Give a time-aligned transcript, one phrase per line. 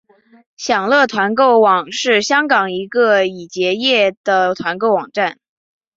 [0.57, 5.37] 享乐团购网是香港一个已结业的团购网站。